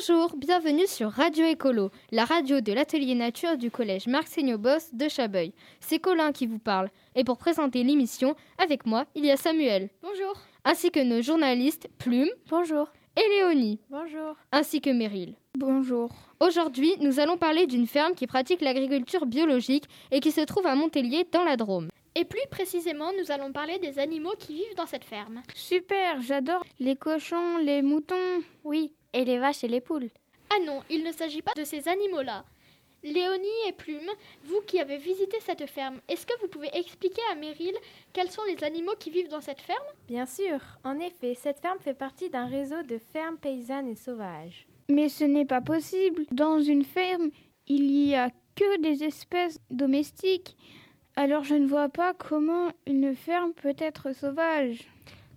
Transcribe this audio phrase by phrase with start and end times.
[0.00, 5.08] Bonjour, bienvenue sur Radio Écolo, la radio de l'atelier nature du collège Marc Boss de
[5.10, 5.52] Chabeuil.
[5.80, 6.88] C'est Colin qui vous parle.
[7.14, 9.90] Et pour présenter l'émission, avec moi, il y a Samuel.
[10.00, 10.40] Bonjour.
[10.64, 12.30] Ainsi que nos journalistes Plume.
[12.48, 12.88] Bonjour.
[13.14, 13.78] Et Léonie.
[13.90, 14.36] Bonjour.
[14.52, 15.34] Ainsi que Meryl.
[15.58, 16.08] Bonjour.
[16.38, 20.76] Aujourd'hui, nous allons parler d'une ferme qui pratique l'agriculture biologique et qui se trouve à
[20.76, 21.90] Montélier dans la Drôme.
[22.20, 25.40] Et plus précisément, nous allons parler des animaux qui vivent dans cette ferme.
[25.54, 28.42] Super, j'adore les cochons, les moutons.
[28.62, 30.10] Oui, et les vaches et les poules.
[30.50, 32.44] Ah non, il ne s'agit pas de ces animaux-là.
[33.02, 34.10] Léonie et Plume,
[34.44, 37.74] vous qui avez visité cette ferme, est-ce que vous pouvez expliquer à Meryl
[38.12, 39.78] quels sont les animaux qui vivent dans cette ferme?
[40.06, 44.66] Bien sûr, en effet, cette ferme fait partie d'un réseau de fermes paysannes et sauvages.
[44.90, 46.26] Mais ce n'est pas possible.
[46.32, 47.30] Dans une ferme,
[47.66, 50.54] il n'y a que des espèces domestiques.
[51.16, 54.88] Alors je ne vois pas comment une ferme peut être sauvage.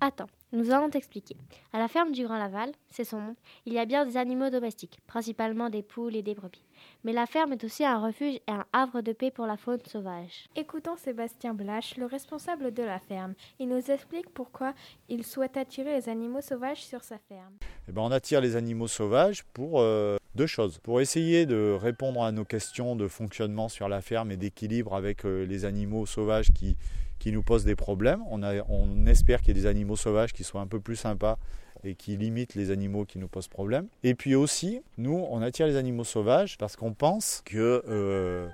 [0.00, 1.36] Attends, nous allons t'expliquer.
[1.72, 4.48] À la ferme du Grand Laval, c'est son nom, il y a bien des animaux
[4.48, 6.64] domestiques, principalement des poules et des brebis.
[7.04, 9.80] Mais la ferme est aussi un refuge et un havre de paix pour la faune
[9.86, 10.48] sauvage.
[10.54, 13.34] Écoutons Sébastien Blache, le responsable de la ferme.
[13.58, 14.72] Il nous explique pourquoi
[15.08, 17.56] il souhaite attirer les animaux sauvages sur sa ferme.
[17.88, 20.78] Eh ben, on attire les animaux sauvages pour euh, deux choses.
[20.78, 25.24] Pour essayer de répondre à nos questions de fonctionnement sur la ferme et d'équilibre avec
[25.24, 26.76] euh, les animaux sauvages qui,
[27.18, 28.22] qui nous posent des problèmes.
[28.30, 30.96] On, a, on espère qu'il y ait des animaux sauvages qui soient un peu plus
[30.96, 31.38] sympas
[31.84, 33.86] et qui limitent les animaux qui nous posent problème.
[34.02, 38.48] Et puis aussi, nous, on attire les animaux sauvages parce qu'on pense que euh,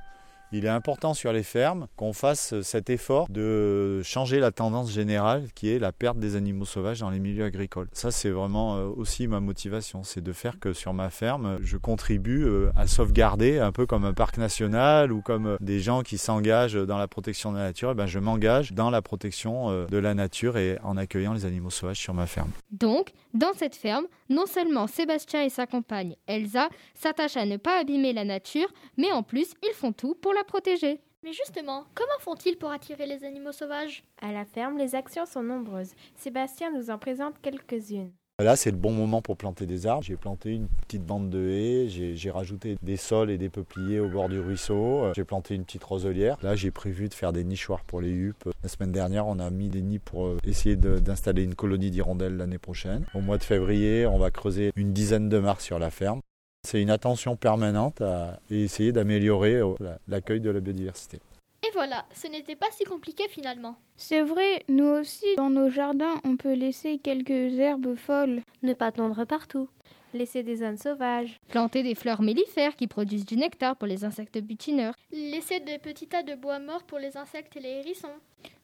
[0.53, 5.49] il est important sur les fermes qu'on fasse cet effort de changer la tendance générale
[5.55, 7.89] qui est la perte des animaux sauvages dans les milieux agricoles.
[7.93, 11.77] Ça, c'est vraiment euh, aussi ma motivation, c'est de faire que sur ma ferme, je
[11.77, 16.03] contribue euh, à sauvegarder, un peu comme un parc national ou comme euh, des gens
[16.03, 19.03] qui s'engagent dans la protection de la nature, et eh ben je m'engage dans la
[19.03, 22.51] protection de la nature et en accueillant les animaux sauvages sur ma ferme.
[22.71, 27.81] Donc, dans cette ferme, non seulement Sébastien et sa compagne Elsa s'attachent à ne pas
[27.81, 31.01] abîmer la nature, mais en plus, ils font tout pour la protéger.
[31.25, 34.03] Mais justement, comment font-ils pour attirer les animaux sauvages?
[34.21, 35.93] À la ferme, les actions sont nombreuses.
[36.17, 38.11] Sébastien nous en présente quelques-unes.
[38.41, 40.03] Là, c'est le bon moment pour planter des arbres.
[40.03, 44.09] J'ai planté une petite bande de haies, j'ai rajouté des sols et des peupliers au
[44.09, 45.13] bord du ruisseau.
[45.15, 46.37] J'ai planté une petite roselière.
[46.43, 48.49] Là, j'ai prévu de faire des nichoirs pour les huppes.
[48.65, 52.37] La semaine dernière, on a mis des nids pour euh, essayer d'installer une colonie d'hirondelles
[52.37, 53.05] l'année prochaine.
[53.15, 56.21] Au mois de février, on va creuser une dizaine de mares sur la ferme.
[56.65, 59.75] C'est une attention permanente à essayer d'améliorer euh,
[60.09, 61.19] l'accueil de la biodiversité.
[61.67, 63.77] Et voilà, ce n'était pas si compliqué finalement.
[63.97, 68.41] C'est vrai, nous aussi, dans nos jardins, on peut laisser quelques herbes folles.
[68.63, 69.69] Ne pas tondre partout.
[70.15, 71.37] Laisser des zones sauvages.
[71.49, 74.95] Planter des fleurs mellifères qui produisent du nectar pour les insectes butineurs.
[75.11, 78.09] Laisser des petits tas de bois morts pour les insectes et les hérissons.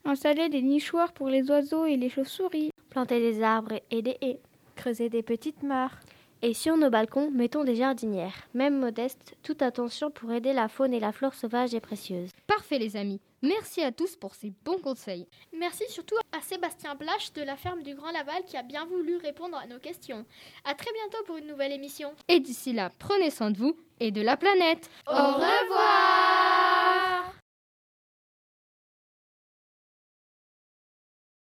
[0.05, 2.71] Installer des nichoirs pour les oiseaux et les chauves-souris.
[2.89, 4.39] Planter des arbres et des haies.
[4.75, 5.99] Creuser des petites mares.
[6.41, 10.93] Et sur nos balcons, mettons des jardinières, même modestes, toute attention pour aider la faune
[10.93, 12.29] et la flore sauvage et précieuse.
[12.47, 15.27] Parfait les amis, merci à tous pour ces bons conseils.
[15.51, 19.17] Merci surtout à Sébastien Blache de la ferme du Grand Laval qui a bien voulu
[19.17, 20.25] répondre à nos questions.
[20.63, 22.13] À très bientôt pour une nouvelle émission.
[22.29, 24.89] Et d'ici là, prenez soin de vous et de la planète.
[25.07, 26.18] Au revoir